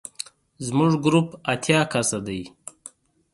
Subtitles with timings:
[0.65, 2.41] زموږ ګروپ اتیا کسه دی.